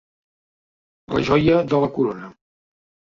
La 1.15 1.21
joia 1.27 1.57
de 1.73 1.83
la 1.83 1.91
corona. 1.99 2.31